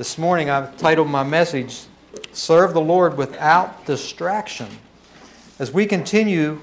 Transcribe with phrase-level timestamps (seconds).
[0.00, 1.82] This morning I've titled my message,
[2.32, 4.66] Serve the Lord Without Distraction.
[5.58, 6.58] As we continue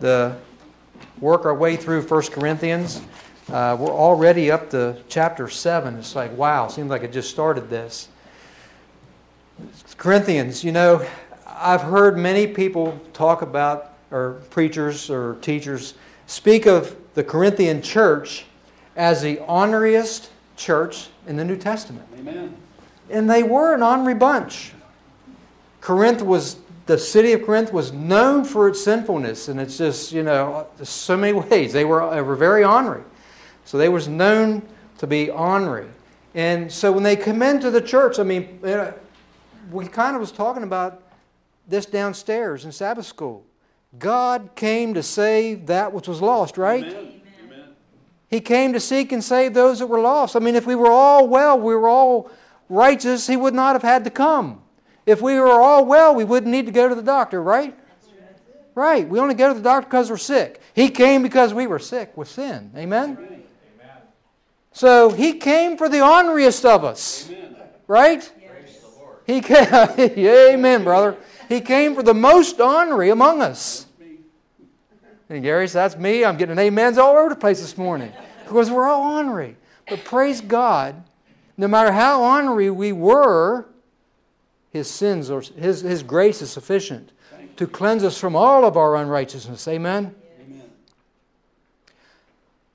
[0.00, 0.36] the
[1.20, 3.00] work our way through 1 Corinthians,
[3.48, 5.98] uh, we're already up to chapter 7.
[5.98, 8.08] It's like, wow, seems like I just started this.
[9.96, 11.06] Corinthians, you know,
[11.46, 15.94] I've heard many people talk about, or preachers or teachers,
[16.26, 18.46] speak of the Corinthian church
[18.96, 22.08] as the honoriest church in the New Testament.
[22.18, 22.56] Amen.
[23.10, 24.72] And they were an honorary bunch.
[25.80, 30.22] Corinth was, the city of Corinth was known for its sinfulness, and it's just, you
[30.22, 31.72] know, so many ways.
[31.72, 33.04] They were, they were very honorary.
[33.64, 34.62] So they was known
[34.98, 35.88] to be honorary.
[36.34, 38.60] And so when they come into the church, I mean,
[39.70, 41.02] we kind of was talking about
[41.66, 43.44] this downstairs in Sabbath school.
[43.98, 46.84] God came to save that which was lost, right?
[46.84, 47.20] Amen.
[48.28, 50.36] He came to seek and save those that were lost.
[50.36, 52.30] I mean, if we were all well, we were all
[52.70, 54.62] righteous, He would not have had to come.
[55.04, 57.76] If we were all well, we wouldn't need to go to the doctor, right?
[58.74, 59.06] Right.
[59.06, 60.62] We only go to the doctor because we're sick.
[60.74, 62.70] He came because we were sick with sin.
[62.76, 63.18] Amen?
[63.18, 63.42] Amen.
[64.72, 67.56] So He came for the honoriest of us, Amen.
[67.86, 68.32] right?
[69.26, 69.66] He came,
[70.18, 71.16] amen, brother.
[71.48, 73.86] He came for the most honorary among us.
[75.28, 76.24] And Gary says, That's me.
[76.24, 78.12] I'm getting amens all over the place this morning
[78.44, 79.56] because we're all honorary.
[79.88, 81.02] But praise God,
[81.60, 83.66] no matter how honorary we were,
[84.70, 87.12] His sins or His, His grace is sufficient
[87.58, 89.68] to cleanse us from all of our unrighteousness.
[89.68, 90.14] Amen?
[90.42, 90.70] Amen.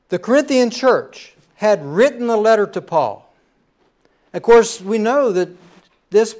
[0.09, 3.33] The Corinthian church had written a letter to Paul.
[4.33, 5.49] Of course, we know that
[6.11, 6.35] this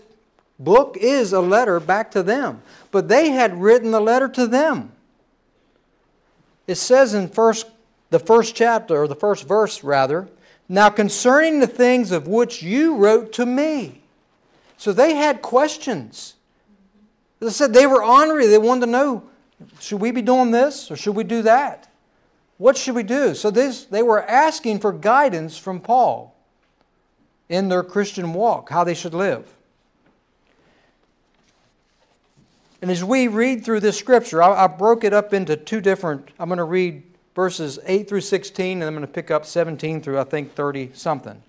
[0.59, 4.91] book is a letter back to them, but they had written a letter to them.
[6.67, 7.65] It says in first,
[8.11, 10.27] the first chapter, or the first verse rather,
[10.67, 14.01] now concerning the things of which you wrote to me.
[14.77, 16.35] So they had questions.
[17.39, 18.47] They said they were honorary.
[18.47, 19.23] They wanted to know
[19.79, 21.89] should we be doing this or should we do that?
[22.57, 23.35] What should we do?
[23.35, 26.35] So this, they were asking for guidance from Paul
[27.49, 29.53] in their Christian walk, how they should live.
[32.81, 36.29] And as we read through this scripture, I, I broke it up into two different,
[36.39, 37.03] I'm going to read
[37.35, 40.91] verses 8 through 16, and I'm going to pick up 17 through, I think, 30
[40.93, 41.43] something.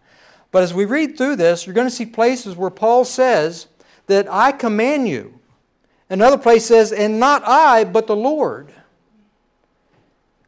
[0.51, 3.69] But as we read through this, you're going to see places where Paul says
[4.07, 5.39] that I command you.
[6.11, 8.73] Another place says, and not I, but the Lord.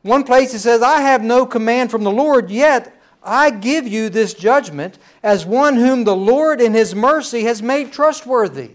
[0.02, 4.08] One place it says, I have no command from the Lord, yet I give you
[4.08, 8.72] this judgment as one whom the Lord in his mercy has made trustworthy.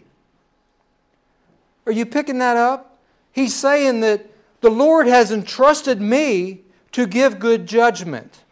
[1.86, 3.00] Are you picking that up?
[3.32, 4.33] He's saying that
[4.64, 6.62] the Lord has entrusted me
[6.94, 8.44] to give good judgment.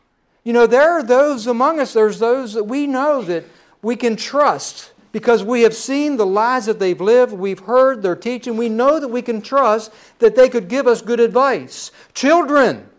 [0.43, 3.45] You know, there are those among us, there's those that we know that
[3.81, 8.17] we can trust because we have seen the lives that they've lived, we've heard their
[8.17, 11.91] teaching, we know that we can trust that they could give us good advice.
[12.13, 12.89] Children,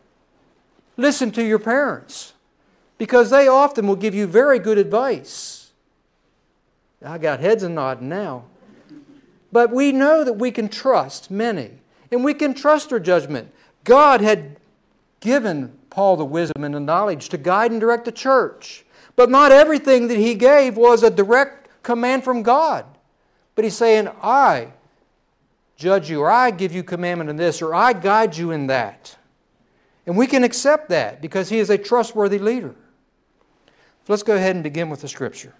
[0.96, 2.32] listen to your parents
[2.96, 5.70] because they often will give you very good advice.
[7.04, 8.44] I got heads nodding now.
[9.52, 11.72] But we know that we can trust many,
[12.12, 13.50] and we can trust their judgment.
[13.84, 14.56] God had
[15.20, 18.84] given Paul the wisdom and the knowledge to guide and direct the church.
[19.16, 22.84] But not everything that he gave was a direct command from God.
[23.54, 24.72] But he's saying, I
[25.76, 29.16] judge you, or I give you commandment in this, or I guide you in that.
[30.06, 32.74] And we can accept that because he is a trustworthy leader.
[34.06, 35.54] So let's go ahead and begin with the scripture.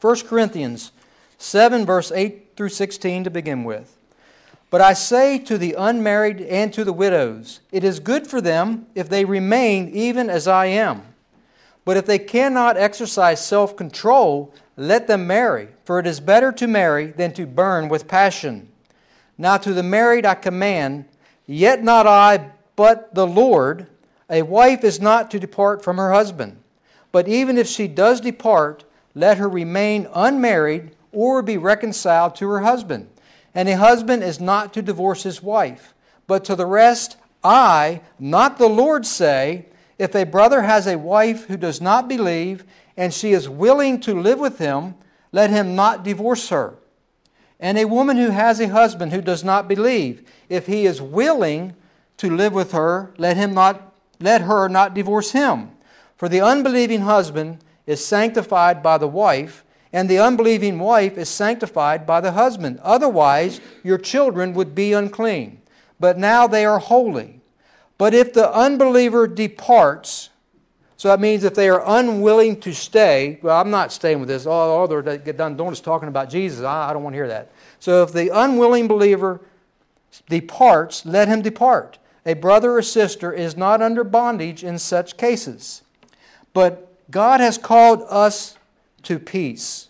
[0.00, 0.92] 1 Corinthians
[1.38, 3.96] 7, verse 8 through 16 to begin with.
[4.70, 8.86] But I say to the unmarried and to the widows, it is good for them
[8.94, 11.02] if they remain even as I am.
[11.84, 16.68] But if they cannot exercise self control, let them marry, for it is better to
[16.68, 18.68] marry than to burn with passion.
[19.36, 21.06] Now to the married I command,
[21.46, 23.88] yet not I, but the Lord,
[24.28, 26.58] a wife is not to depart from her husband.
[27.10, 32.60] But even if she does depart, let her remain unmarried or be reconciled to her
[32.60, 33.08] husband.
[33.54, 35.94] And a husband is not to divorce his wife.
[36.26, 39.66] But to the rest, I, not the Lord, say,
[39.98, 42.64] if a brother has a wife who does not believe,
[42.96, 44.94] and she is willing to live with him,
[45.32, 46.74] let him not divorce her.
[47.58, 51.74] And a woman who has a husband who does not believe, if he is willing
[52.16, 55.70] to live with her, let him not let her not divorce him.
[56.16, 62.06] For the unbelieving husband is sanctified by the wife, and the unbelieving wife is sanctified
[62.06, 62.78] by the husband.
[62.82, 65.60] Otherwise, your children would be unclean.
[65.98, 67.40] But now they are holy.
[67.98, 70.30] But if the unbeliever departs,
[71.00, 74.44] So that means if they are unwilling to stay, well, I'm not staying with this.
[74.44, 76.62] All, all they're get done doing is talking about Jesus.
[76.62, 77.50] I, I don't want to hear that.
[77.78, 79.40] So if the unwilling believer
[80.28, 81.96] departs, let him depart.
[82.26, 85.80] A brother or sister is not under bondage in such cases.
[86.52, 88.58] But God has called us
[89.04, 89.88] to peace.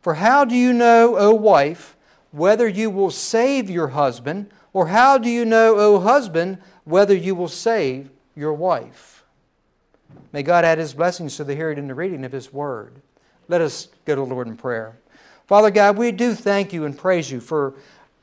[0.00, 1.96] For how do you know, O wife,
[2.32, 7.34] whether you will save your husband, or how do you know, O husband, whether you
[7.34, 9.24] will save your wife?
[10.32, 13.00] May God add his blessings to the hearing and the reading of his word.
[13.48, 14.98] Let us go to the Lord in prayer.
[15.46, 17.74] Father God, we do thank you and praise you for,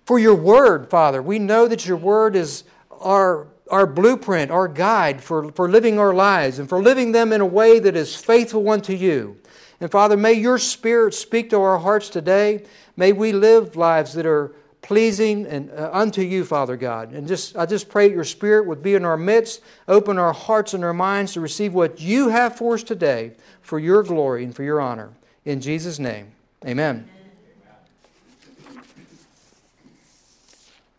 [0.05, 1.21] for your word, Father.
[1.21, 2.63] We know that your word is
[2.99, 7.41] our, our blueprint, our guide for, for living our lives and for living them in
[7.41, 9.37] a way that is faithful unto you.
[9.81, 12.65] And Father, may your Spirit speak to our hearts today.
[12.97, 17.13] May we live lives that are pleasing and uh, unto you, Father God.
[17.13, 20.73] And just I just pray your Spirit would be in our midst, open our hearts
[20.73, 24.55] and our minds to receive what you have for us today for your glory and
[24.55, 25.11] for your honor.
[25.45, 26.31] In Jesus' name,
[26.65, 27.09] amen.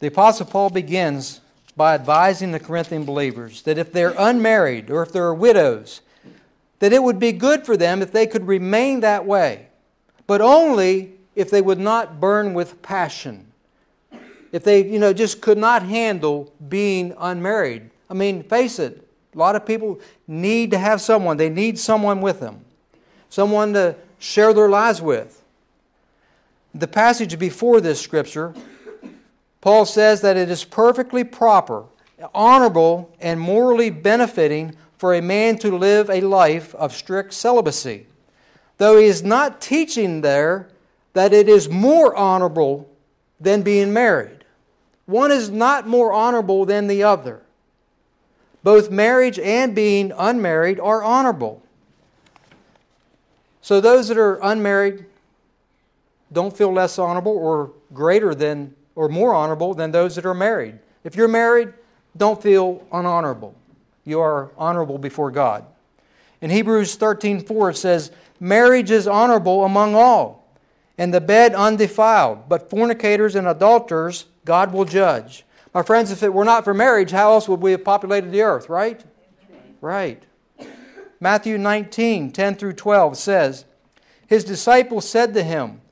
[0.01, 1.41] The Apostle Paul begins
[1.77, 6.01] by advising the Corinthian believers that if they're unmarried or if they're widows,
[6.81, 9.69] that it would be good for them if they could remain that way,
[10.27, 13.47] but only if they would not burn with passion.
[14.53, 17.91] If they, you know, just could not handle being unmarried.
[18.09, 21.37] I mean, face it, a lot of people need to have someone.
[21.37, 22.65] They need someone with them,
[23.29, 25.43] someone to share their lives with.
[26.75, 28.55] The passage before this scripture,
[29.61, 31.85] Paul says that it is perfectly proper,
[32.35, 38.07] honorable, and morally benefiting for a man to live a life of strict celibacy,
[38.77, 40.69] though he is not teaching there
[41.15, 42.87] that it is more honorable
[43.41, 44.45] than being married.
[45.07, 47.41] One is not more honorable than the other.
[48.63, 51.63] Both marriage and being unmarried are honorable.
[53.63, 55.07] So those that are unmarried
[56.31, 60.79] don't feel less honorable or greater than or more honorable than those that are married.
[61.05, 61.73] If you're married,
[62.19, 63.55] don't feel unhonorable
[64.05, 65.65] you are honorable before God.
[66.41, 70.47] In Hebrews 13:4 it says, "Marriage is honorable among all,
[70.97, 76.35] and the bed undefiled, but fornicators and adulterers God will judge." My friends, if it
[76.35, 79.05] were not for marriage, how else would we have populated the earth, right?
[79.81, 80.23] Right.
[81.21, 83.67] Matthew 19, 10 through 12 says,
[84.27, 85.83] His disciples said to him,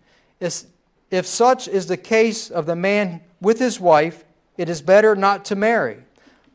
[0.40, 4.24] If such is the case of the man with his wife,
[4.56, 5.98] it is better not to marry.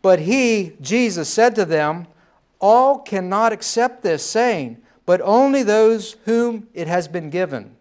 [0.03, 2.05] But he, Jesus, said to them,
[2.59, 7.75] All cannot accept this, saying, but only those whom it has been given.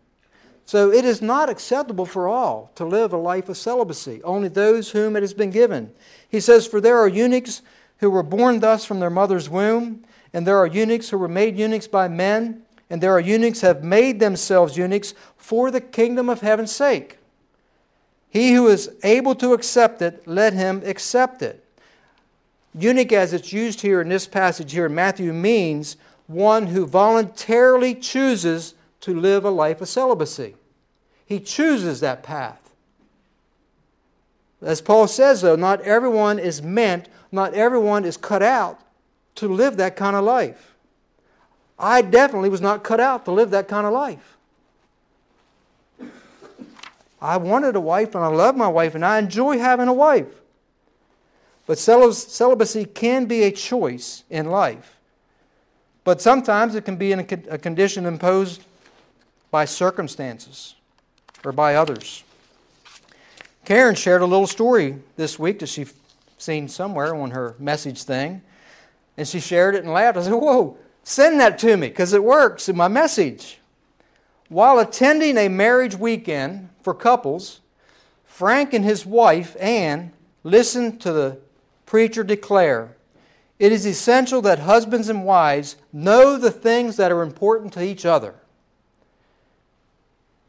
[0.64, 4.92] So it is not acceptable for all to live a life of celibacy, only those
[4.92, 5.92] whom it has been given.
[6.28, 7.60] He says, For there are eunuchs
[7.98, 11.58] who were born thus from their mother's womb, and there are eunuchs who were made
[11.58, 16.28] eunuchs by men, and there are eunuchs who have made themselves eunuchs for the kingdom
[16.28, 17.18] of heaven's sake.
[18.30, 21.61] He who is able to accept it, let him accept it.
[22.74, 25.96] Eunuch, as it's used here in this passage here in Matthew, means
[26.26, 30.54] one who voluntarily chooses to live a life of celibacy.
[31.26, 32.70] He chooses that path.
[34.62, 38.80] As Paul says, though, not everyone is meant, not everyone is cut out
[39.34, 40.74] to live that kind of life.
[41.78, 44.36] I definitely was not cut out to live that kind of life.
[47.20, 50.41] I wanted a wife and I love my wife and I enjoy having a wife.
[51.66, 54.98] But celibacy can be a choice in life.
[56.04, 58.64] But sometimes it can be a condition imposed
[59.50, 60.74] by circumstances
[61.44, 62.24] or by others.
[63.64, 65.86] Karen shared a little story this week that she
[66.36, 68.42] seen somewhere on her message thing,
[69.16, 70.18] and she shared it and laughed.
[70.18, 73.60] I said, Whoa, send that to me because it works in my message.
[74.48, 77.60] While attending a marriage weekend for couples,
[78.24, 81.38] Frank and his wife, Anne, listened to the
[81.86, 82.96] preacher declare
[83.62, 88.04] it is essential that husbands and wives know the things that are important to each
[88.04, 88.34] other.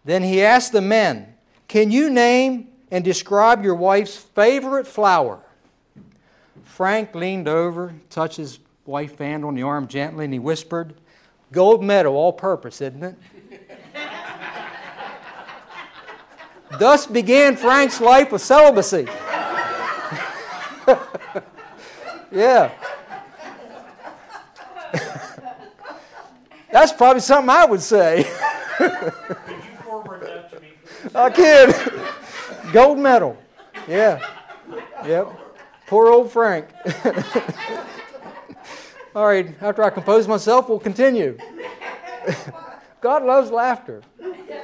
[0.04, 1.36] Then he asked the men,
[1.68, 5.42] Can you name and describe your wife's favorite flower?
[6.64, 10.96] Frank leaned over, touched his wife's hand on the arm gently, and he whispered,
[11.52, 13.16] Gold medal, all purpose, isn't it?
[16.80, 19.08] Thus began Frank's life of celibacy.
[22.34, 22.72] yeah.
[26.72, 28.28] That's probably something I would say.
[31.14, 31.76] I kid.
[32.72, 33.38] Gold medal.
[33.88, 34.20] Yeah.
[35.06, 35.32] Yep.
[35.86, 36.68] Poor old Frank.
[39.16, 41.38] All right, after I compose myself, we'll continue.
[43.02, 44.02] God loves laughter.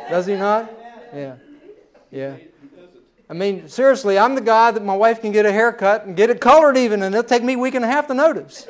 [0.09, 0.71] Does he not?
[1.13, 1.35] Yeah.
[2.09, 2.37] Yeah.
[3.29, 6.31] I mean, seriously, I'm the guy that my wife can get a haircut and get
[6.31, 8.67] it colored even, and it'll take me a week and a half to notice.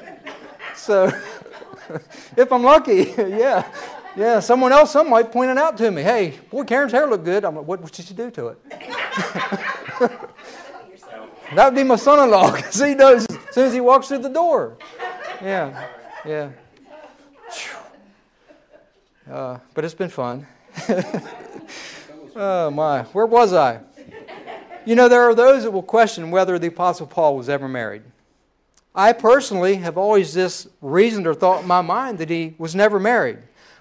[0.76, 1.06] So,
[2.36, 3.66] if I'm lucky, yeah.
[4.18, 6.02] Yeah, someone else, some might point it out to me.
[6.02, 7.46] Hey, boy, Karen's hair looked good.
[7.46, 8.58] I'm like, what, what did she do to it?
[11.56, 14.30] that would be my son-in-law because he knows as soon as he walks through the
[14.30, 14.78] door.
[15.42, 15.88] Yeah,
[16.26, 16.50] yeah.
[19.32, 20.46] Uh, but it's been fun.
[22.36, 23.80] oh my, where was I?
[24.90, 28.02] You know, there are those that will question whether the Apostle Paul was ever married.
[28.96, 33.00] I personally have always just reasoned or thought in my mind that he was never
[33.00, 33.38] married.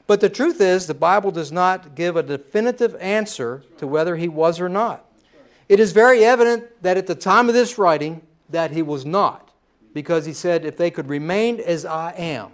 [0.06, 4.28] But the truth is, the Bible does not give a definitive answer to whether he
[4.28, 5.02] was or not.
[5.66, 9.50] It is very evident that at the time of this writing that he was not,
[9.94, 12.50] because he said, if they could remain as I am,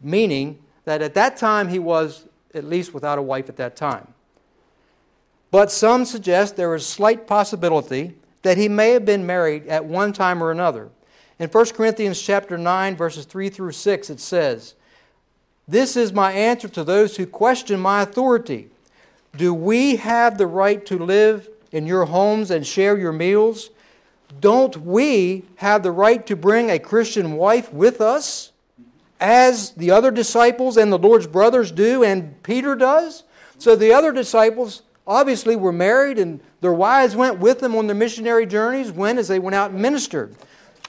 [0.00, 2.24] meaning that at that time he was
[2.54, 4.13] at least without a wife at that time.
[5.54, 9.84] But some suggest there is a slight possibility that he may have been married at
[9.84, 10.88] one time or another.
[11.38, 14.74] In 1 Corinthians chapter 9 verses 3 through 6 it says,
[15.68, 18.68] "This is my answer to those who question my authority.
[19.36, 23.70] Do we have the right to live in your homes and share your meals?
[24.40, 28.50] Don't we have the right to bring a Christian wife with us,
[29.20, 33.22] as the other disciples and the Lord's brothers do, and Peter does?
[33.56, 37.96] So the other disciples obviously were married, and their wives went with them on their
[37.96, 40.34] missionary journeys when, as they went out and ministered.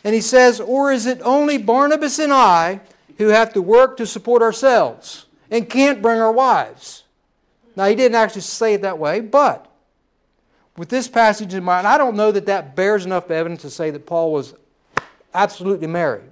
[0.03, 2.81] And he says, Or is it only Barnabas and I
[3.17, 7.03] who have to work to support ourselves and can't bring our wives?
[7.75, 9.69] Now, he didn't actually say it that way, but
[10.77, 13.91] with this passage in mind, I don't know that that bears enough evidence to say
[13.91, 14.53] that Paul was
[15.33, 16.29] absolutely married.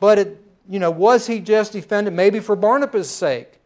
[0.00, 3.60] But it, you know, was he just defended maybe for Barnabas' sake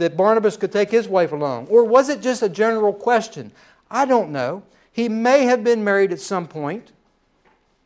[0.00, 1.68] that Barnabas could take his wife along?
[1.68, 3.52] Or was it just a general question?
[3.90, 4.62] I don't know.
[4.92, 6.92] He may have been married at some point,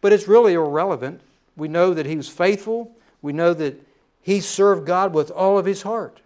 [0.01, 1.21] but it's really irrelevant.
[1.57, 2.91] We know that he was faithful.
[3.21, 3.81] We know that
[4.23, 6.21] he served God with all of his heart.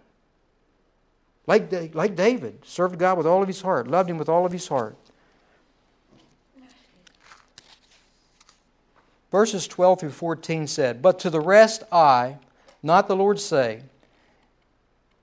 [1.45, 4.51] Like, like David, served God with all of his heart, loved him with all of
[4.51, 4.95] his heart.
[9.31, 12.37] Verses 12 through 14 said, But to the rest I,
[12.81, 13.83] not the Lord, say,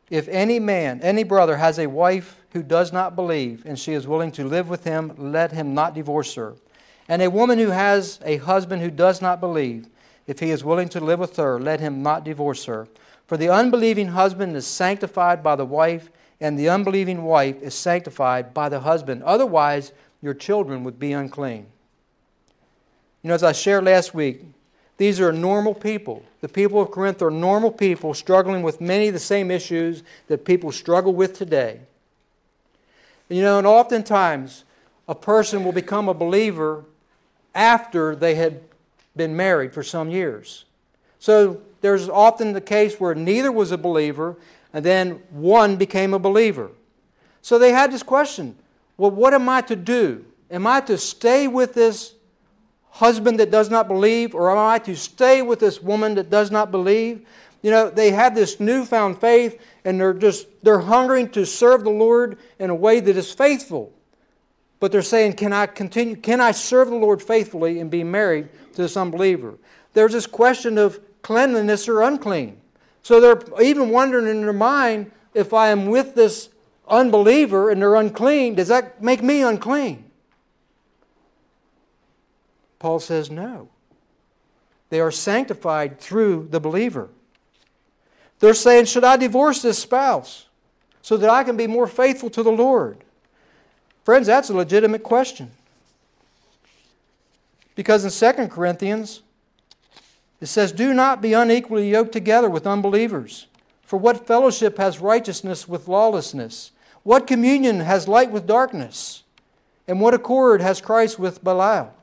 [0.08, 4.06] If any man, any brother has a wife who does not believe, and she is
[4.06, 6.54] willing to live with him, let him not divorce her.
[7.08, 9.88] And a woman who has a husband who does not believe,
[10.26, 12.88] if he is willing to live with her, let him not divorce her.
[13.26, 16.10] For the unbelieving husband is sanctified by the wife,
[16.40, 19.22] and the unbelieving wife is sanctified by the husband.
[19.24, 21.66] Otherwise, your children would be unclean.
[23.22, 24.42] You know, as I shared last week,
[24.96, 26.22] these are normal people.
[26.40, 30.44] The people of Corinth are normal people struggling with many of the same issues that
[30.44, 31.80] people struggle with today.
[33.28, 34.64] You know, and oftentimes
[35.08, 36.84] a person will become a believer
[37.54, 38.60] after they had
[39.14, 40.64] been married for some years.
[41.18, 44.36] So there's often the case where neither was a believer
[44.72, 46.70] and then one became a believer.
[47.42, 48.56] So they had this question
[48.98, 50.24] well, what am I to do?
[50.50, 52.14] Am I to stay with this
[52.96, 56.50] husband that does not believe, or am I to stay with this woman that does
[56.50, 57.26] not believe?
[57.62, 61.90] You know, they have this newfound faith and they're just they're hungering to serve the
[61.90, 63.92] Lord in a way that is faithful.
[64.80, 66.16] But they're saying, Can I continue?
[66.16, 69.58] Can I serve the Lord faithfully and be married to this unbeliever?
[69.92, 72.60] There's this question of cleanliness or unclean.
[73.02, 76.48] So they're even wondering in their mind if I am with this
[76.88, 80.05] unbeliever and they're unclean, does that make me unclean?
[82.78, 83.68] Paul says no.
[84.90, 87.08] They are sanctified through the believer.
[88.38, 90.46] They're saying, Should I divorce this spouse
[91.02, 92.98] so that I can be more faithful to the Lord?
[94.04, 95.50] Friends, that's a legitimate question.
[97.74, 99.22] Because in 2 Corinthians
[100.40, 103.46] it says, Do not be unequally yoked together with unbelievers.
[103.82, 106.72] For what fellowship has righteousness with lawlessness?
[107.02, 109.22] What communion has light with darkness?
[109.86, 111.94] And what accord has Christ with Belial?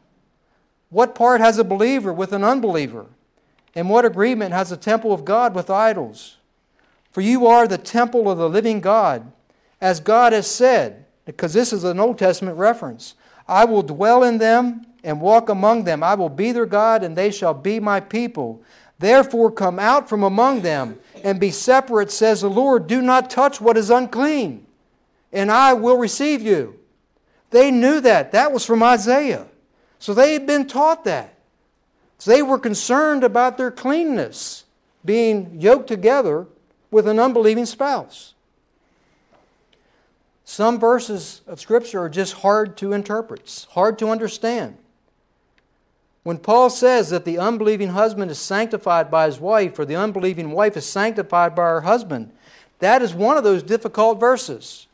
[0.94, 3.08] What part has a believer with an unbeliever?
[3.74, 6.38] And what agreement has the temple of God with idols?
[7.12, 9.32] For you are the temple of the living God,
[9.82, 13.16] as God has said, because this is an Old Testament reference
[13.48, 16.04] I will dwell in them and walk among them.
[16.04, 18.62] I will be their God, and they shall be my people.
[19.00, 22.86] Therefore, come out from among them and be separate, says the Lord.
[22.86, 24.66] Do not touch what is unclean,
[25.34, 26.80] and I will receive you.
[27.50, 28.32] They knew that.
[28.32, 29.48] That was from Isaiah.
[30.04, 31.34] So they had been taught that.
[32.18, 34.66] So they were concerned about their cleanness
[35.06, 36.46] being yoked together
[36.92, 38.34] with an unbelieving spouse.
[40.44, 44.76] Some verses of Scripture are just hard to interpret, hard to understand.
[46.24, 50.52] When Paul says that the unbelieving husband is sanctified by his wife, or the unbelieving
[50.52, 52.34] wife is sanctified by her husband,
[52.80, 54.88] that is one of those difficult verses.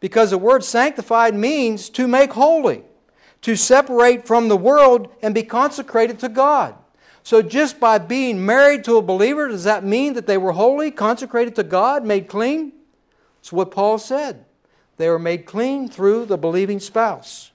[0.00, 2.82] Because the word sanctified means to make holy,
[3.42, 6.74] to separate from the world and be consecrated to God.
[7.22, 10.90] So, just by being married to a believer, does that mean that they were holy,
[10.90, 12.72] consecrated to God, made clean?
[13.38, 14.44] That's what Paul said.
[14.96, 17.50] They were made clean through the believing spouse.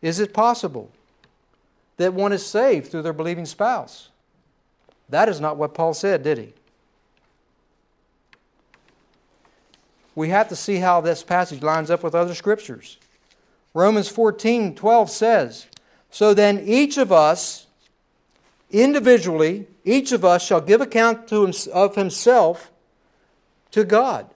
[0.00, 0.90] Is it possible
[1.96, 4.08] that one is saved through their believing spouse?
[5.08, 6.52] That is not what Paul said, did he?
[10.14, 12.98] We have to see how this passage lines up with other scriptures.
[13.74, 15.66] Romans 14 12 says,
[16.10, 17.66] So then each of us,
[18.70, 22.70] individually, each of us shall give account him, of himself
[23.70, 24.28] to God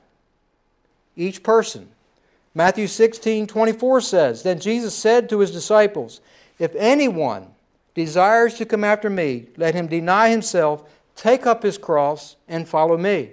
[1.16, 1.88] each person.
[2.54, 6.20] Matthew 16, 24 says, Then Jesus said to his disciples,
[6.58, 7.48] If anyone
[7.94, 12.96] desires to come after me, let him deny himself, take up his cross, and follow
[12.96, 13.32] me.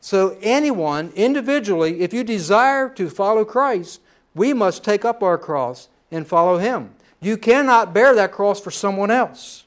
[0.00, 4.00] So, anyone, individually, if you desire to follow Christ,
[4.34, 6.94] we must take up our cross and follow him.
[7.20, 9.64] You cannot bear that cross for someone else.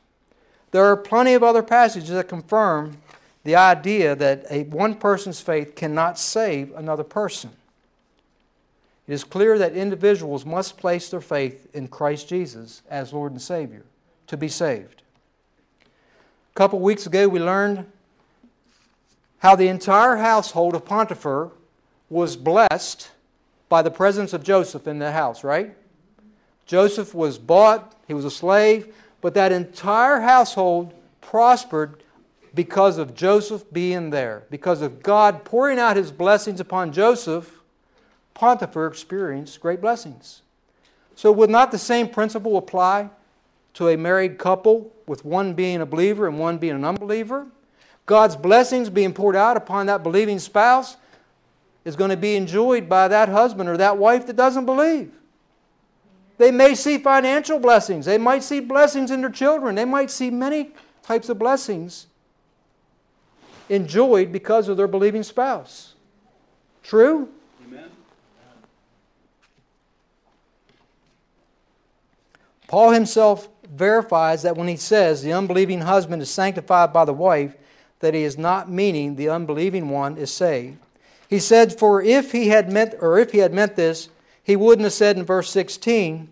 [0.71, 2.97] There are plenty of other passages that confirm
[3.43, 7.51] the idea that a one person's faith cannot save another person.
[9.07, 13.41] It is clear that individuals must place their faith in Christ Jesus as Lord and
[13.41, 13.85] Savior
[14.27, 15.01] to be saved.
[15.81, 17.89] A couple weeks ago, we learned
[19.39, 21.51] how the entire household of Potiphar
[22.09, 23.11] was blessed
[23.69, 25.75] by the presence of Joseph in the house, right?
[26.65, 32.03] Joseph was bought, he was a slave, but that entire household prospered
[32.53, 37.53] because of Joseph being there, because of God pouring out his blessings upon Joseph.
[38.33, 40.41] Potiphar experienced great blessings.
[41.15, 43.09] So, would not the same principle apply
[43.73, 47.47] to a married couple with one being a believer and one being an unbeliever?
[48.05, 50.97] God's blessings being poured out upon that believing spouse
[51.87, 55.09] is going to be enjoyed by that husband or that wife that doesn't believe.
[56.37, 58.05] They may see financial blessings.
[58.05, 59.75] They might see blessings in their children.
[59.75, 60.71] They might see many
[61.01, 62.07] types of blessings
[63.69, 65.93] enjoyed because of their believing spouse.
[66.83, 67.29] True?
[67.65, 67.89] Amen.
[72.67, 77.55] Paul himself verifies that when he says the unbelieving husband is sanctified by the wife,
[78.01, 80.79] that he is not meaning the unbelieving one is saved.
[81.29, 84.09] He said, For if he had meant or if he had meant this,
[84.43, 86.29] he wouldn't have said in verse 16,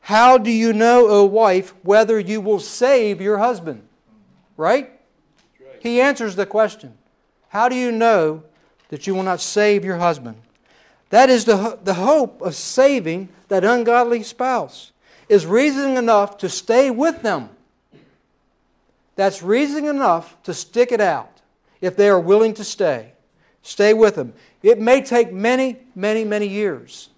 [0.00, 3.82] How do you know, O wife, whether you will save your husband?
[4.56, 4.90] Right?
[5.80, 6.94] He answers the question
[7.48, 8.42] How do you know
[8.88, 10.36] that you will not save your husband?
[11.10, 14.92] That is the, the hope of saving that ungodly spouse,
[15.28, 17.50] is reason enough to stay with them.
[19.16, 21.40] That's reason enough to stick it out
[21.80, 23.12] if they are willing to stay.
[23.62, 24.32] Stay with them.
[24.62, 27.10] It may take many, many, many years.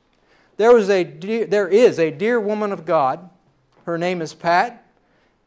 [0.56, 3.28] There, was a dear, there is a dear woman of God.
[3.86, 4.84] Her name is Pat,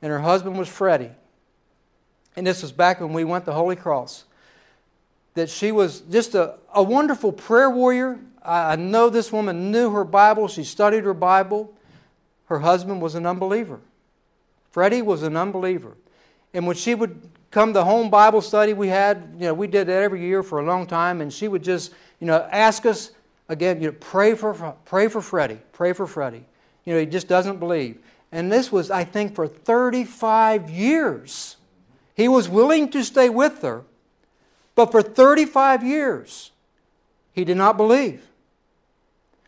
[0.01, 1.11] and her husband was Freddie
[2.35, 4.25] and this was back when we went to Holy Cross,
[5.35, 8.19] that she was just a, a wonderful prayer warrior.
[8.43, 11.73] I, I know this woman knew her Bible, she studied her Bible.
[12.47, 13.79] Her husband was an unbeliever.
[14.69, 15.93] Freddie was an unbeliever.
[16.53, 19.87] And when she would come to home Bible study we had, you know, we did
[19.87, 23.11] that every year for a long time, and she would just, you know, ask us
[23.47, 26.43] again, you know, pray for pray for Freddie, pray for Freddie.
[26.83, 27.97] You know, he just doesn't believe.
[28.29, 31.55] And this was, I think, for 35 years.
[32.13, 33.83] He was willing to stay with her,
[34.75, 36.51] but for 35 years,
[37.31, 38.27] he did not believe.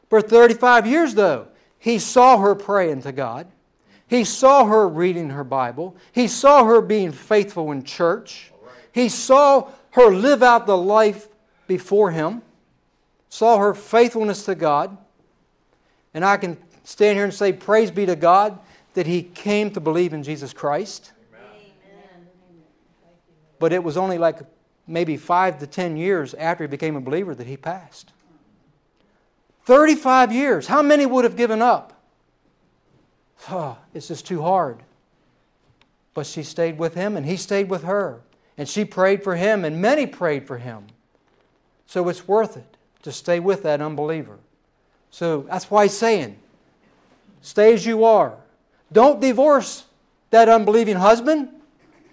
[0.09, 3.47] For 35 years, though, he saw her praying to God.
[4.07, 5.95] He saw her reading her Bible.
[6.11, 8.51] He saw her being faithful in church.
[8.91, 11.27] He saw her live out the life
[11.67, 12.41] before him,
[13.29, 14.97] saw her faithfulness to God.
[16.13, 18.57] And I can stand here and say, Praise be to God
[18.93, 21.11] that he came to believe in Jesus Christ.
[23.59, 24.39] But it was only like
[24.87, 28.13] maybe five to ten years after he became a believer that he passed.
[29.65, 30.67] 35 years.
[30.67, 31.96] How many would have given up?
[33.49, 34.83] Oh, it's just too hard.
[36.13, 38.21] But she stayed with him and he stayed with her.
[38.57, 40.87] And she prayed for him and many prayed for him.
[41.85, 44.39] So it's worth it to stay with that unbeliever.
[45.11, 46.37] So that's why he's saying,
[47.41, 48.35] stay as you are.
[48.91, 49.85] Don't divorce
[50.31, 51.49] that unbelieving husband.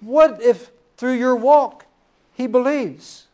[0.00, 1.86] What if through your walk
[2.34, 3.26] he believes?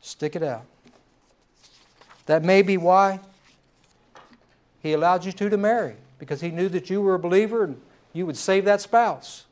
[0.00, 0.64] Stick it out.
[2.26, 3.20] That may be why
[4.82, 7.80] he allowed you two to marry, because he knew that you were a believer and
[8.12, 9.44] you would save that spouse,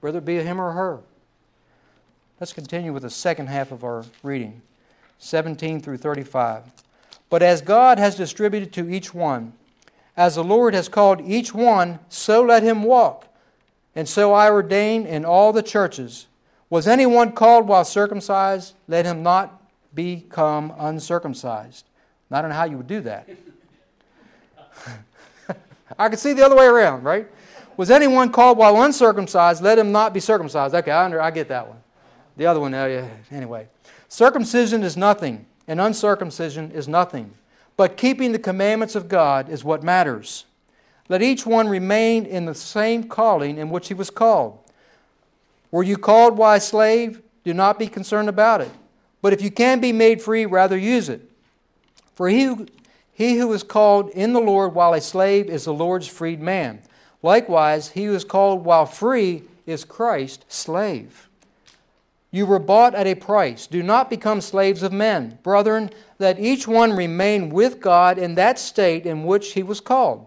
[0.00, 1.00] whether it be him or her.
[2.40, 4.62] Let's continue with the second half of our reading,
[5.18, 6.64] 17 through 35.
[7.30, 9.52] But as God has distributed to each one,
[10.16, 13.28] as the Lord has called each one, so let him walk.
[13.94, 16.26] And so I ordain in all the churches.
[16.68, 18.74] Was anyone called while circumcised?
[18.88, 19.62] Let him not
[19.94, 21.84] become uncircumcised.
[22.30, 23.28] I don't know how you would do that.
[25.98, 27.26] I could see the other way around, right?
[27.76, 29.62] Was anyone called while uncircumcised?
[29.62, 30.74] Let him not be circumcised.
[30.74, 31.78] Okay, I, under, I get that one.
[32.36, 33.68] The other one, uh, anyway.
[34.08, 37.32] Circumcision is nothing, and uncircumcision is nothing.
[37.76, 40.44] But keeping the commandments of God is what matters.
[41.08, 44.58] Let each one remain in the same calling in which he was called.
[45.70, 47.22] Were you called by a slave?
[47.44, 48.70] Do not be concerned about it.
[49.20, 51.28] But if you can be made free, rather use it.
[52.14, 52.66] For he who,
[53.12, 56.80] he who is called in the Lord while a slave is the Lord's freed man.
[57.22, 61.28] Likewise, he who is called while free is Christ's slave.
[62.30, 63.66] You were bought at a price.
[63.66, 65.38] Do not become slaves of men.
[65.42, 70.26] Brethren, let each one remain with God in that state in which he was called.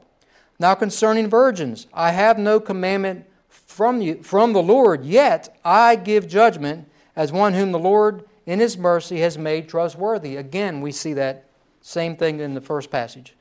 [0.59, 6.27] Now concerning virgins, I have no commandment from you from the Lord, yet I give
[6.27, 10.35] judgment as one whom the Lord in his mercy has made trustworthy.
[10.35, 11.44] Again, we see that
[11.85, 13.35] same thing in the first passage.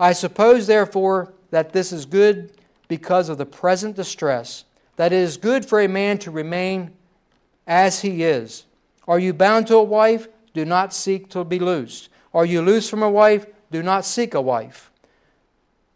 [0.00, 2.50] I suppose therefore that this is good
[2.88, 4.64] because of the present distress,
[4.96, 6.92] that it is good for a man to remain
[7.66, 8.64] as he is.
[9.06, 10.28] Are you bound to a wife?
[10.54, 12.08] Do not seek to be loosed.
[12.32, 13.44] Are you loose from a wife?
[13.70, 14.90] Do not seek a wife.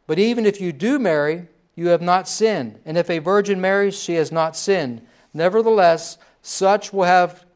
[0.07, 2.81] But even if you do marry, you have not sinned.
[2.85, 5.07] And if a virgin marries, she has not sinned.
[5.33, 7.47] Nevertheless, such will have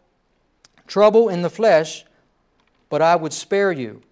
[0.86, 2.06] trouble in the flesh,
[2.90, 4.02] but I would spare you.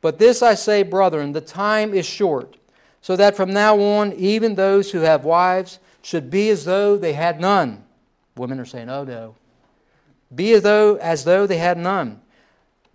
[0.00, 2.56] But this I say, brethren, the time is short,
[3.02, 7.12] so that from now on, even those who have wives should be as though they
[7.12, 7.84] had none.
[8.36, 9.34] Women are saying, oh no.
[10.34, 12.20] Be as though, as though they had none.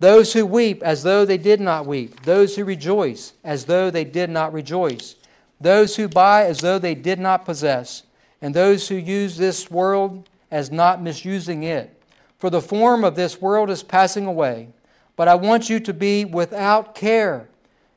[0.00, 2.22] Those who weep as though they did not weep.
[2.24, 5.16] Those who rejoice as though they did not rejoice.
[5.60, 8.02] Those who buy as though they did not possess.
[8.42, 12.02] And those who use this world as not misusing it.
[12.38, 14.68] For the form of this world is passing away.
[15.16, 17.48] But I want you to be without care.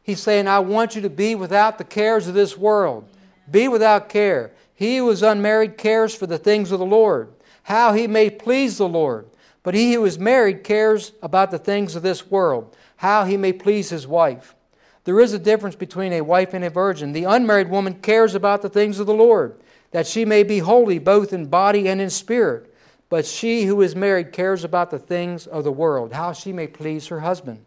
[0.03, 3.07] He's saying, I want you to be without the cares of this world.
[3.49, 4.51] Be without care.
[4.73, 7.29] He who is unmarried cares for the things of the Lord
[7.67, 9.27] how he may please the Lord.
[9.61, 13.51] But he who is married cares about the things of this world, how he may
[13.51, 14.55] please his wife.
[15.03, 17.11] There is a difference between a wife and a virgin.
[17.11, 19.59] The unmarried woman cares about the things of the Lord,
[19.91, 22.73] that she may be holy both in body and in spirit.
[23.09, 26.67] But she who is married cares about the things of the world, how she may
[26.67, 27.63] please her husband.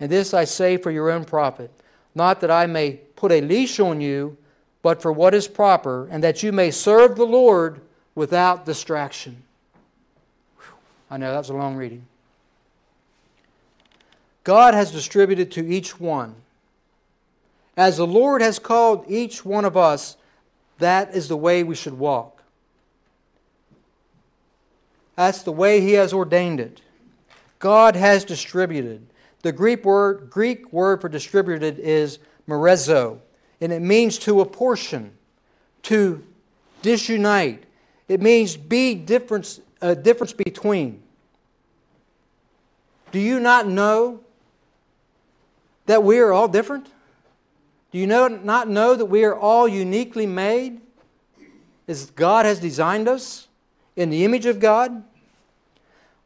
[0.00, 1.70] And this I say for your own profit,
[2.14, 4.36] not that I may put a leash on you,
[4.82, 7.80] but for what is proper, and that you may serve the Lord
[8.14, 9.42] without distraction.
[11.10, 12.04] I know that's a long reading.
[14.42, 16.34] God has distributed to each one.
[17.76, 20.16] As the Lord has called each one of us,
[20.78, 22.35] that is the way we should walk.
[25.16, 26.82] That's the way He has ordained it.
[27.58, 29.06] God has distributed.
[29.42, 33.20] The Greek word, Greek word for distributed is merizo,
[33.60, 35.12] and it means to apportion,
[35.82, 36.22] to
[36.82, 37.64] disunite,
[38.08, 41.02] it means be difference, a difference between.
[43.10, 44.20] Do you not know
[45.86, 46.88] that we are all different?
[47.90, 50.80] Do you know, not know that we are all uniquely made
[51.88, 53.48] as God has designed us
[53.96, 55.02] in the image of God?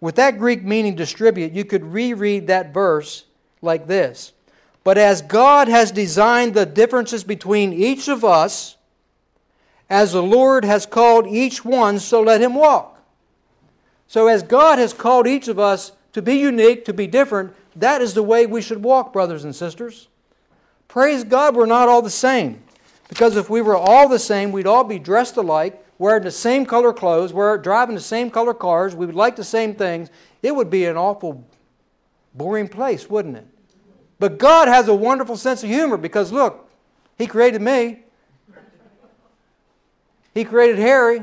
[0.01, 3.25] With that Greek meaning distribute, you could reread that verse
[3.63, 4.33] like this
[4.85, 8.77] But as God has designed the differences between each of us,
[9.89, 12.99] as the Lord has called each one, so let him walk.
[14.07, 18.01] So, as God has called each of us to be unique, to be different, that
[18.01, 20.09] is the way we should walk, brothers and sisters.
[20.89, 22.63] Praise God, we're not all the same.
[23.09, 26.65] Because if we were all the same, we'd all be dressed alike, wearing the same
[26.65, 30.09] color clothes, we're driving the same color cars, we would like the same things.
[30.43, 31.47] It would be an awful
[32.33, 33.47] boring place, wouldn't it?
[34.19, 36.71] But God has a wonderful sense of humor because look,
[37.19, 37.99] He created me.
[40.33, 41.21] He created Harry,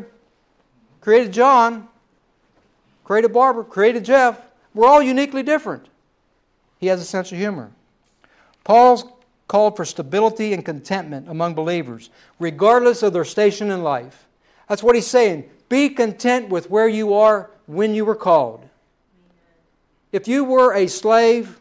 [1.01, 1.87] created John,
[3.03, 4.39] created Barbara, created Jeff.
[4.75, 5.87] We're all uniquely different.
[6.77, 7.71] He has a sense of humor.
[8.63, 9.05] Paul's
[9.47, 14.26] called for stability and contentment among believers, regardless of their station in life.
[14.67, 15.49] That's what he's saying.
[15.69, 18.67] Be content with where you are when you were called.
[20.11, 21.59] If you were a slave,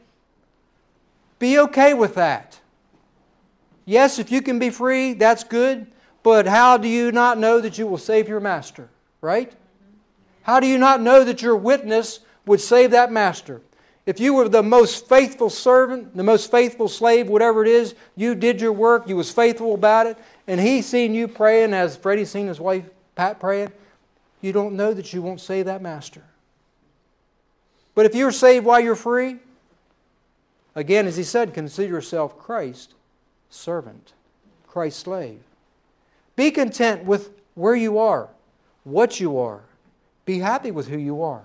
[1.39, 2.61] be okay with that.
[3.85, 5.87] Yes, if you can be free, that's good,
[6.23, 8.89] but how do you not know that you will save your master,
[9.21, 9.53] right?
[10.43, 13.61] How do you not know that your witness would save that master?
[14.07, 18.37] If you were the most faithful servant, the most faithful slave, whatever it is, you
[18.37, 20.17] did your work, you was faithful about it,
[20.47, 22.85] and he seen you praying as Freddie seen his wife
[23.17, 23.73] Pat praying,
[24.41, 26.23] you don't know that you won't save that master.
[27.97, 29.39] But if you're saved while you're free,
[30.75, 32.95] again, as he said, consider yourself Christ
[33.51, 34.13] servant,
[34.69, 35.41] Christ slave.
[36.37, 38.29] Be content with where you are,
[38.85, 39.63] what you are.
[40.27, 41.45] Be happy with who you are.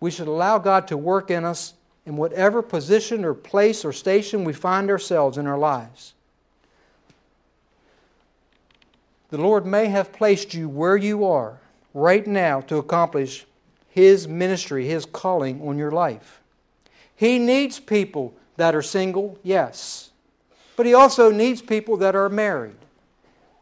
[0.00, 1.74] We should allow God to work in us
[2.06, 6.14] in whatever position or place or station we find ourselves in our lives.
[9.30, 11.58] The Lord may have placed you where you are
[11.92, 13.46] right now to accomplish
[13.88, 16.40] His ministry, His calling on your life.
[17.14, 20.10] He needs people that are single, yes,
[20.76, 22.76] but He also needs people that are married.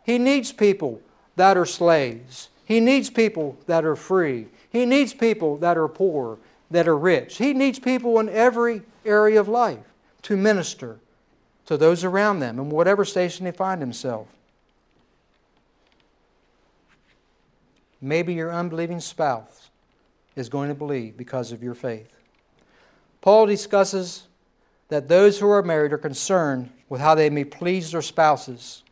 [0.05, 1.00] He needs people
[1.35, 2.48] that are slaves.
[2.64, 4.46] He needs people that are free.
[4.70, 6.38] He needs people that are poor,
[6.70, 7.38] that are rich.
[7.38, 9.79] He needs people in every area of life
[10.22, 10.98] to minister
[11.66, 14.31] to those around them in whatever station they find themselves.
[18.07, 19.71] Maybe your unbelieving spouse
[20.37, 22.21] is going to believe because of your faith.
[23.21, 24.29] Paul discusses
[24.90, 28.85] that those who are married are concerned with how they may please their spouses,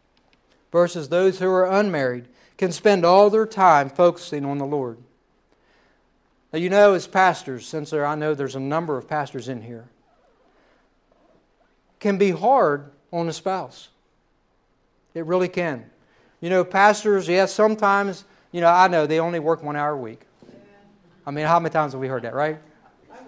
[0.73, 2.27] versus those who are unmarried
[2.59, 4.99] can spend all their time focusing on the Lord.
[6.53, 9.63] Now, you know, as pastors, since there, I know there's a number of pastors in
[9.63, 9.85] here,
[12.01, 13.91] can be hard on a spouse.
[15.15, 15.89] It really can.
[16.41, 18.25] You know, pastors, yes, sometimes,
[18.55, 20.21] you know, I know they only work one hour a week.
[21.27, 22.57] I mean, how many times have we heard that, right?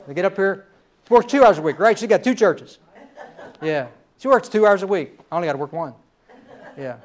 [0.07, 0.67] They get up here,
[1.05, 1.99] she works two hours a week, right?
[1.99, 2.79] She's got two churches.
[3.61, 3.89] Yeah.
[4.19, 5.19] She works two hours a week.
[5.33, 5.95] I only got to work one.
[6.79, 6.99] Yeah.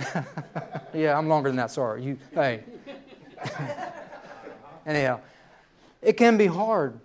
[0.94, 1.70] yeah, I'm longer than that.
[1.70, 2.02] Sorry.
[2.02, 2.62] You, hey.
[4.86, 5.20] Anyhow,
[6.00, 6.98] it can be hard.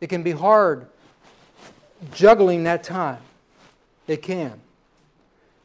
[0.00, 0.86] It can be hard
[2.14, 3.18] juggling that time.
[4.06, 4.58] It can.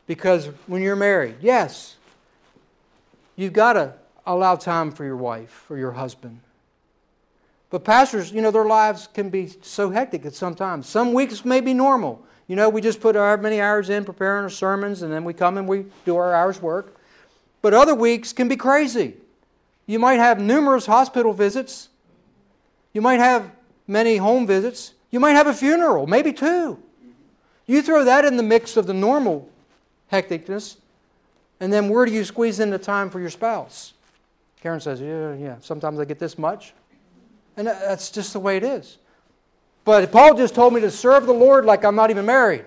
[0.06, 1.96] Because when you're married, yes,
[3.36, 3.94] you've got to
[4.26, 6.40] allow time for your wife or your husband.
[7.70, 10.88] But pastors, you know, their lives can be so hectic at some times.
[10.88, 12.24] Some weeks may be normal.
[12.48, 15.34] You know, we just put our many hours in preparing our sermons and then we
[15.34, 16.96] come and we do our hours work.
[17.62, 19.16] But other weeks can be crazy.
[19.86, 21.90] You might have numerous hospital visits.
[22.94, 23.50] You might have
[23.88, 24.94] many home visits.
[25.10, 26.78] You might have a funeral, maybe two.
[27.66, 29.50] You throw that in the mix of the normal
[30.12, 30.78] hecticness,
[31.60, 33.94] and then where do you squeeze in the time for your spouse?
[34.62, 36.74] Karen says, Yeah, yeah, sometimes I get this much.
[37.56, 38.98] And that's just the way it is.
[39.86, 42.66] But Paul just told me to serve the Lord like I'm not even married.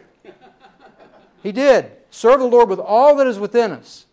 [1.43, 1.91] He did.
[2.11, 4.07] Serve the Lord with all that is within us.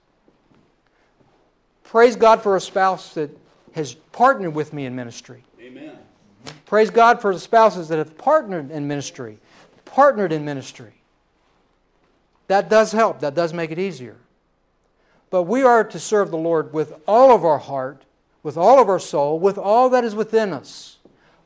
[1.84, 3.36] Praise God for a spouse that
[3.74, 5.44] has partnered with me in ministry.
[5.62, 5.98] Amen.
[6.66, 9.38] Praise God for the spouses that have partnered in ministry.
[9.86, 10.94] Partnered in ministry.
[12.48, 13.20] That does help.
[13.20, 14.18] That does make it easier.
[15.34, 18.04] But we are to serve the Lord with all of our heart,
[18.44, 20.98] with all of our soul, with all that is within us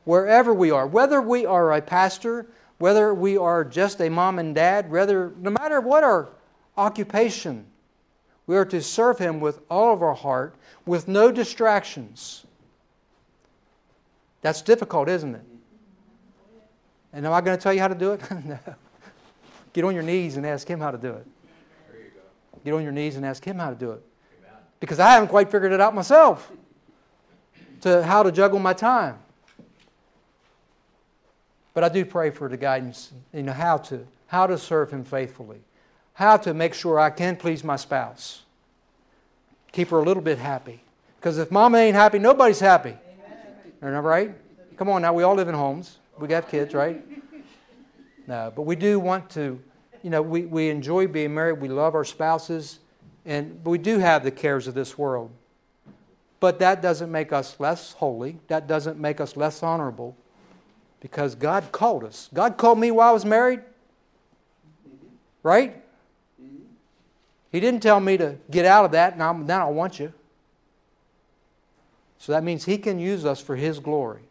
[0.04, 2.44] wherever we are, whether we are a pastor,
[2.76, 6.28] whether we are just a mom and dad, whether no matter what our
[6.76, 7.64] occupation,
[8.46, 12.44] we are to serve Him with all of our heart, with no distractions.
[14.42, 15.44] That's difficult, isn't it?
[17.14, 18.20] And am I going to tell you how to do it?
[18.44, 18.58] no.
[19.72, 21.26] Get on your knees and ask Him how to do it.
[22.64, 24.02] Get on your knees and ask Him how to do it.
[24.80, 26.50] Because I haven't quite figured it out myself
[27.80, 29.18] to how to juggle my time.
[31.74, 35.04] But I do pray for the guidance, you know, how to, how to serve Him
[35.04, 35.60] faithfully,
[36.14, 38.42] how to make sure I can please my spouse,
[39.70, 40.82] keep her a little bit happy.
[41.20, 42.96] Because if mama ain't happy, nobody's happy.
[43.82, 44.02] Amen.
[44.02, 44.34] Right?
[44.76, 45.98] Come on now, we all live in homes.
[46.18, 47.04] We got kids, right?
[48.26, 49.60] No, but we do want to,
[50.02, 51.60] you know, we, we enjoy being married.
[51.60, 52.78] We love our spouses.
[53.24, 55.30] And we do have the cares of this world.
[56.40, 58.38] But that doesn't make us less holy.
[58.48, 60.16] That doesn't make us less honorable
[61.00, 62.28] because God called us.
[62.32, 63.60] God called me while I was married.
[65.42, 65.82] Right?
[67.50, 70.12] He didn't tell me to get out of that, now, now I want you.
[72.18, 74.22] So that means He can use us for His glory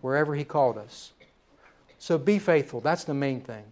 [0.00, 1.12] wherever He called us.
[1.98, 2.80] So be faithful.
[2.80, 3.64] That's the main thing.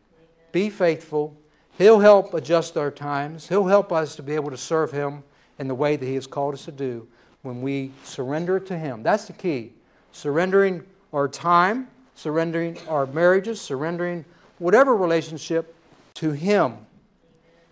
[0.52, 1.36] Be faithful.
[1.78, 3.48] He'll help adjust our times.
[3.48, 5.24] He'll help us to be able to serve Him
[5.58, 7.08] in the way that He has called us to do
[7.40, 9.02] when we surrender to Him.
[9.02, 9.72] That's the key.
[10.12, 14.24] Surrendering our time, surrendering our marriages, surrendering
[14.58, 15.74] whatever relationship
[16.14, 16.76] to Him.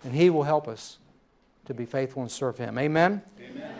[0.03, 0.99] And He will help us
[1.67, 2.79] to be faithful and serve Him.
[2.79, 3.23] Amen?
[3.39, 3.75] Amen.